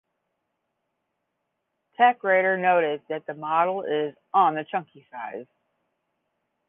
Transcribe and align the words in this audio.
Techradar 1.99 2.59
noted 2.59 3.03
that 3.09 3.27
the 3.27 3.35
model 3.35 3.83
is 3.83 4.15
"on 4.33 4.55
the 4.55 4.63
chunky 4.67 5.05
size". 5.11 5.45